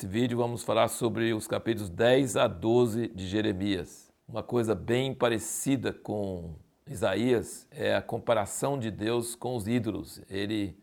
[0.00, 4.08] Nesse vídeo vamos falar sobre os capítulos 10 a 12 de Jeremias.
[4.26, 6.54] Uma coisa bem parecida com
[6.88, 10.22] Isaías é a comparação de Deus com os ídolos.
[10.30, 10.74] Ele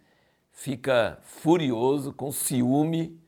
[0.52, 3.20] fica furioso, com ciúme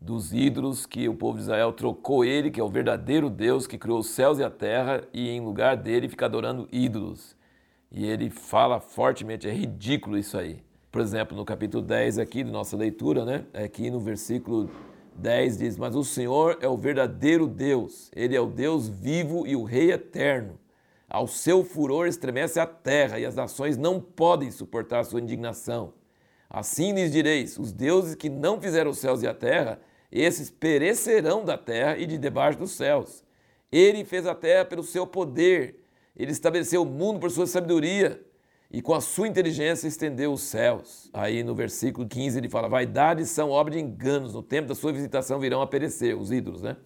[0.00, 3.76] dos ídolos que o povo de Israel trocou ele, que é o verdadeiro Deus que
[3.76, 7.36] criou os céus e a terra, e em lugar dele fica adorando ídolos.
[7.90, 10.62] E ele fala fortemente, é ridículo isso aí.
[10.92, 13.44] Por exemplo, no capítulo 10 aqui de nossa leitura, né?
[13.52, 14.70] Aqui no versículo
[15.18, 19.56] 10 diz: Mas o Senhor é o verdadeiro Deus, Ele é o Deus vivo e
[19.56, 20.58] o Rei eterno.
[21.08, 25.92] Ao seu furor estremece a terra e as nações não podem suportar sua indignação.
[26.48, 31.44] Assim lhes direis: os deuses que não fizeram os céus e a terra esses perecerão
[31.44, 33.22] da terra e de debaixo dos céus.
[33.70, 35.84] Ele fez a terra pelo seu poder,
[36.16, 38.20] ele estabeleceu o mundo por sua sabedoria
[38.70, 41.08] e com a sua inteligência estendeu os céus.
[41.12, 44.92] Aí no versículo 15 ele fala: Vaidades são obra de enganos, no tempo da sua
[44.92, 46.76] visitação virão a perecer, os ídolos, né?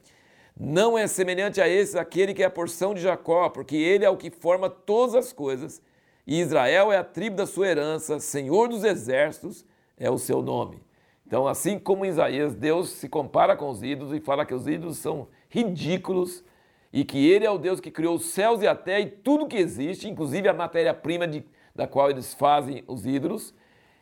[0.58, 4.10] Não é semelhante a esse aquele que é a porção de Jacó, porque ele é
[4.10, 5.82] o que forma todas as coisas,
[6.26, 9.64] e Israel é a tribo da sua herança, Senhor dos exércitos
[9.98, 10.82] é o seu nome.
[11.26, 14.68] Então, assim como em Isaías, Deus se compara com os ídolos e fala que os
[14.68, 16.44] ídolos são ridículos
[16.92, 19.48] e que Ele é o Deus que criou os céus e a terra e tudo
[19.48, 21.26] que existe, inclusive a matéria-prima
[21.74, 23.54] da qual eles fazem os ídolos,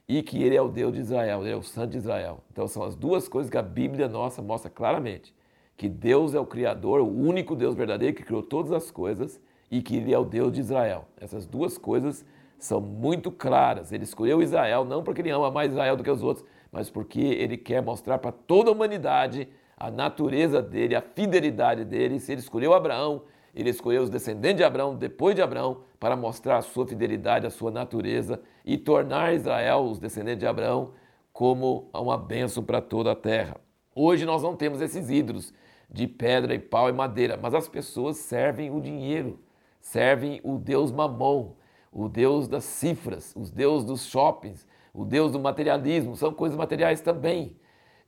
[0.08, 2.40] e que Ele é o Deus de Israel, Ele é o Santo de Israel.
[2.50, 5.32] Então, são as duas coisas que a Bíblia nossa mostra claramente:
[5.76, 9.80] que Deus é o Criador, o único Deus verdadeiro que criou todas as coisas e
[9.80, 11.06] que Ele é o Deus de Israel.
[11.16, 12.24] Essas duas coisas
[12.58, 13.92] são muito claras.
[13.92, 17.20] Ele escolheu Israel não porque Ele ama mais Israel do que os outros mas porque
[17.20, 22.20] ele quer mostrar para toda a humanidade a natureza dele, a fidelidade dele.
[22.20, 23.22] Se ele escolheu Abraão,
[23.54, 27.50] ele escolheu os descendentes de Abraão depois de Abraão para mostrar a sua fidelidade, a
[27.50, 30.92] sua natureza e tornar Israel, os descendentes de Abraão,
[31.32, 33.56] como uma bênção para toda a terra.
[33.94, 35.52] Hoje nós não temos esses ídolos
[35.88, 39.38] de pedra e pau e madeira, mas as pessoas servem o dinheiro,
[39.80, 41.52] servem o Deus Mamon,
[41.92, 47.00] o Deus das cifras, os Deus dos shoppings, o Deus do materialismo, são coisas materiais
[47.00, 47.56] também.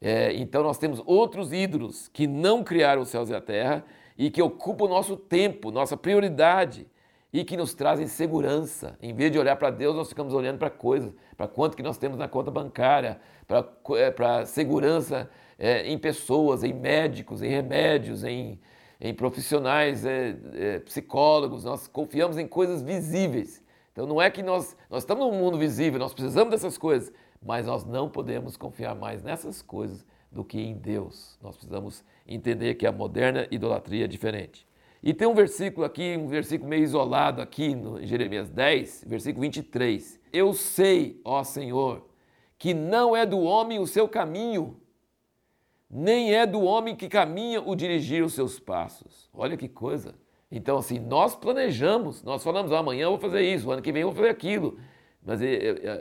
[0.00, 3.84] É, então nós temos outros ídolos que não criaram os céus e a terra
[4.17, 6.87] e que ocupam o nosso tempo, nossa prioridade
[7.33, 8.97] e que nos trazem segurança.
[9.00, 11.97] Em vez de olhar para Deus, nós ficamos olhando para coisas, para quanto que nós
[11.97, 18.61] temos na conta bancária, para é, segurança é, em pessoas, em médicos, em remédios, em,
[19.00, 21.65] em profissionais, é, é, psicólogos.
[21.65, 23.62] Nós confiamos em coisas visíveis
[23.93, 27.12] então não é que nós, nós estamos num mundo visível, nós precisamos dessas coisas,
[27.43, 31.38] mas nós não podemos confiar mais nessas coisas do que em Deus.
[31.43, 34.66] Nós precisamos entender que a moderna idolatria é diferente.
[35.03, 39.43] E tem um versículo aqui, um versículo meio isolado aqui no em Jeremias 10, versículo
[39.43, 40.20] 23.
[40.32, 42.06] Eu sei, ó Senhor,
[42.56, 44.81] que não é do homem o seu caminho,
[45.91, 49.28] nem é do homem que caminha o dirigir os seus passos.
[49.34, 50.14] Olha que coisa.
[50.50, 54.03] Então, assim, nós planejamos, nós falamos, ah, amanhã eu vou fazer isso, ano que vem
[54.03, 54.78] eu vou fazer aquilo.
[55.25, 55.41] Mas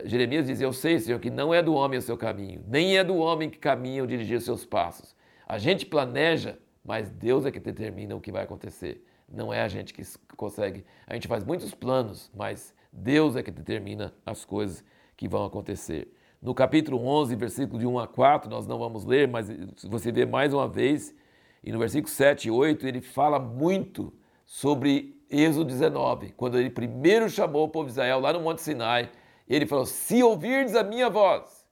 [0.05, 3.03] Jeremias diz: Eu sei, Senhor, que não é do homem o seu caminho, nem é
[3.03, 5.15] do homem que caminha ou dirigir os seus passos.
[5.47, 9.05] A gente planeja, mas Deus é que determina o que vai acontecer.
[9.29, 10.03] Não é a gente que
[10.35, 10.83] consegue.
[11.05, 14.83] A gente faz muitos planos, mas Deus é que determina as coisas
[15.15, 16.11] que vão acontecer.
[16.41, 19.47] No capítulo 11, versículo de 1 a 4, nós não vamos ler, mas
[19.83, 21.15] você vê mais uma vez,
[21.63, 24.11] e no versículo 7 e 8, ele fala muito
[24.43, 29.09] sobre Êxodo 19, quando ele primeiro chamou o povo de Israel lá no Monte Sinai,
[29.47, 31.65] ele falou: Se ouvirdes a minha voz,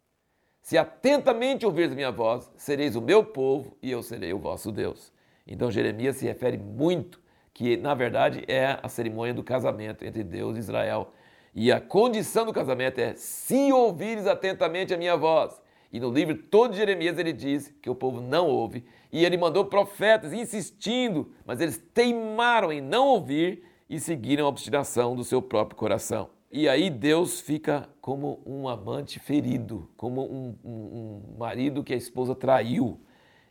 [0.61, 4.71] se atentamente ouvirdes a minha voz, sereis o meu povo e eu serei o vosso
[4.71, 5.11] Deus.
[5.45, 7.19] Então Jeremias se refere muito
[7.53, 11.11] que, na verdade, é a cerimônia do casamento entre Deus e Israel.
[11.53, 15.61] E a condição do casamento é: se ouvires atentamente a minha voz.
[15.91, 18.85] E no livro todo de Jeremias ele diz que o povo não ouve.
[19.11, 25.15] E ele mandou profetas insistindo, mas eles teimaram em não ouvir e seguiram a obstinação
[25.15, 26.29] do seu próprio coração.
[26.51, 31.97] E aí Deus fica como um amante ferido, como um, um, um marido que a
[31.97, 32.99] esposa traiu.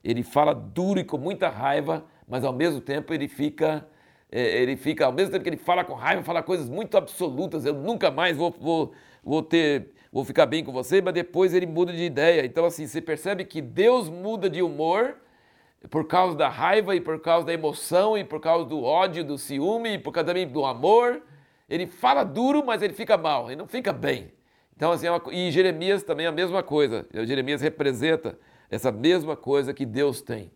[0.02, 3.86] Ele fala duro e com muita raiva, mas ao mesmo tempo ele fica
[4.30, 7.64] é, ele fica, ao mesmo tempo que ele fala com raiva, fala coisas muito absolutas.
[7.64, 8.92] Eu nunca mais vou, vou,
[9.24, 12.44] vou ter, vou ficar bem com você, mas depois ele muda de ideia.
[12.44, 15.16] Então, assim, você percebe que Deus muda de humor
[15.90, 19.38] por causa da raiva e por causa da emoção e por causa do ódio, do
[19.38, 21.22] ciúme e por causa também do amor.
[21.68, 24.32] Ele fala duro, mas ele fica mal, ele não fica bem.
[24.74, 27.06] Então, assim, é uma, e Jeremias também é a mesma coisa.
[27.12, 28.38] Jeremias representa
[28.70, 30.50] essa mesma coisa que Deus tem.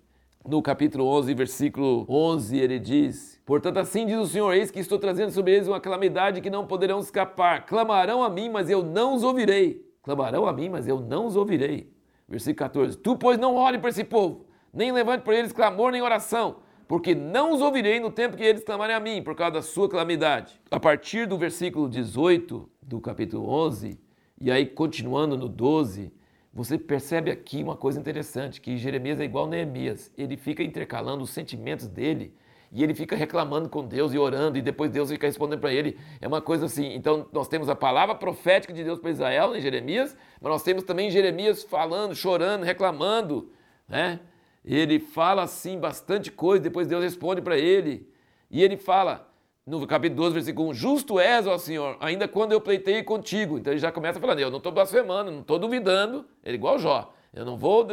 [0.45, 4.99] No capítulo 11, versículo 11, ele diz: Portanto, assim diz o Senhor: Eis que estou
[4.99, 7.65] trazendo sobre eles uma calamidade que não poderão escapar.
[7.65, 9.89] Clamarão a mim, mas eu não os ouvirei.
[10.03, 11.93] Clamarão a mim, mas eu não os ouvirei.
[12.29, 16.03] Versículo 14: Tu, pois, não ore por esse povo, nem levante por eles clamor nem
[16.03, 16.57] oração,
[16.89, 19.89] porque não os ouvirei no tempo que eles clamarem a mim, por causa da sua
[19.89, 20.61] calamidade.
[20.73, 23.97] A partir do versículo 18 do capítulo 11,
[24.41, 26.13] e aí continuando no 12,
[26.53, 30.13] você percebe aqui uma coisa interessante, que Jeremias é igual Neemias.
[30.19, 32.35] Ele fica intercalando os sentimentos dele
[32.71, 35.99] e ele fica reclamando com Deus e orando, e depois Deus fica respondendo para ele.
[36.21, 36.95] É uma coisa assim.
[36.95, 40.83] Então, nós temos a palavra profética de Deus para Israel, em Jeremias, mas nós temos
[40.83, 43.53] também Jeremias falando, chorando, reclamando.
[43.87, 44.21] Né?
[44.65, 48.09] Ele fala assim bastante coisa, depois Deus responde para ele.
[48.51, 49.31] E ele fala,
[49.67, 53.59] no capítulo 12, versículo 1, justo és, ó Senhor, ainda quando eu pleitei contigo.
[53.59, 56.79] Então ele já começa falando, eu não estou blasfemando, não estou duvidando, ele é igual
[56.79, 57.13] Jó.
[57.33, 57.87] Eu não vou,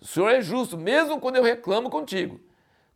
[0.00, 2.40] o Senhor é justo, mesmo quando eu reclamo contigo.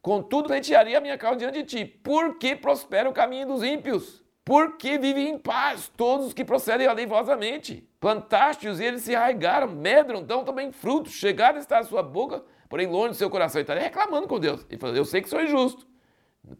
[0.03, 4.99] Contudo, pleitearia a minha causa diante de ti, porque prospera o caminho dos ímpios, porque
[4.99, 7.88] vivem em paz todos os que procedem aleivosamente.
[8.00, 12.43] Plantaste-os e eles se arraigaram, medram, dão também frutos, chegaram a estar a sua boca,
[12.69, 13.61] porém longe do seu coração.
[13.61, 14.67] Ele está reclamando com Deus.
[14.69, 15.87] Ele fala, eu sei que sou injusto,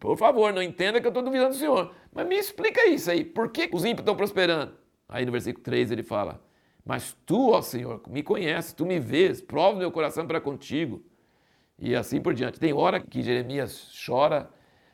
[0.01, 1.93] por favor, não entenda que eu estou duvidando do Senhor.
[2.13, 3.25] Mas me explica isso aí.
[3.25, 4.75] Por que os ímpios estão prosperando?
[5.09, 6.43] Aí no versículo 3 ele fala:
[6.85, 11.03] Mas tu, ó Senhor, me conheces, tu me vês, prova meu coração para contigo.
[11.79, 12.59] E assim por diante.
[12.59, 14.49] Tem hora que Jeremias chora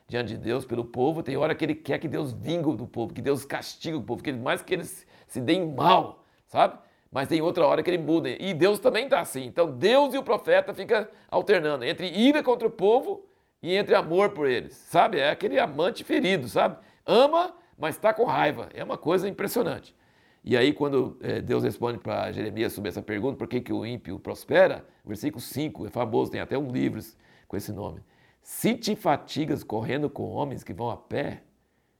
[0.08, 3.14] diante de Deus pelo povo, tem hora que ele quer que Deus vingue do povo,
[3.14, 6.76] que Deus castigue o povo, que mais que eles se deem mal, sabe?
[7.12, 8.28] Mas tem outra hora que ele muda.
[8.28, 9.44] E Deus também está assim.
[9.44, 13.24] Então Deus e o profeta ficam alternando entre ira contra o povo
[13.62, 15.18] e entre amor por eles, sabe?
[15.18, 16.78] É aquele amante ferido, sabe?
[17.04, 18.68] Ama, mas está com raiva.
[18.72, 19.94] É uma coisa impressionante.
[20.42, 23.84] E aí, quando é, Deus responde para Jeremias sobre essa pergunta, por que, que o
[23.84, 24.86] ímpio prospera?
[25.04, 27.00] Versículo 5, é famoso, tem até um livro
[27.46, 28.00] com esse nome.
[28.42, 31.42] Se te fatigas correndo com homens que vão a pé,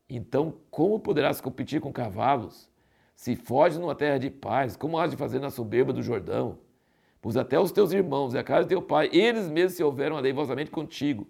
[0.09, 2.71] então como poderás competir com cavalos?
[3.15, 6.59] Se foges numa terra de paz, como has de fazer na soberba do Jordão?
[7.21, 10.17] Pois até os teus irmãos e a casa de teu pai, eles mesmos se houveram
[10.17, 11.29] aleivosamente contigo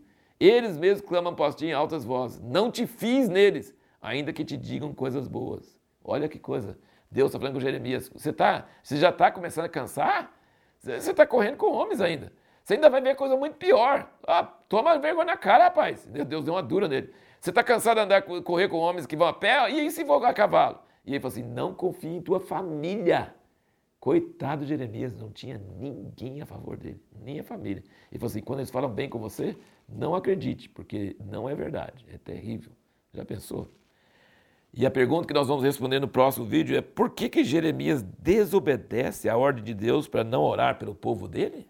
[0.49, 2.41] eles mesmos clamam após ti em altas vozes.
[2.41, 5.79] Não te fiz neles, ainda que te digam coisas boas.
[6.03, 6.79] Olha que coisa.
[7.11, 8.09] Deus está falando com Jeremias.
[8.09, 10.33] Você, tá, você já está começando a cansar?
[10.79, 12.33] Você está correndo com homens ainda.
[12.65, 14.09] Você ainda vai ver coisa muito pior.
[14.27, 16.07] Ah, toma vergonha na cara, rapaz.
[16.07, 17.13] Deus deu uma dura nele.
[17.41, 19.71] Você está cansado de andar, correr com homens que vão a pé?
[19.71, 20.79] E aí se for a cavalo?
[21.05, 23.35] E ele falou assim: não confie em tua família.
[24.01, 27.85] Coitado de Jeremias, não tinha ninguém a favor dele, nem a família.
[28.11, 29.55] Ele falou assim: quando eles falam bem com você,
[29.87, 32.73] não acredite, porque não é verdade, é terrível.
[33.13, 33.69] Já pensou?
[34.73, 38.03] E a pergunta que nós vamos responder no próximo vídeo é: por que, que Jeremias
[38.03, 41.69] desobedece à ordem de Deus para não orar pelo povo dele?